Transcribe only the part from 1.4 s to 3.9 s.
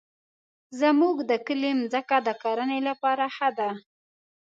کلي مځکه د کرنې لپاره ښه ده.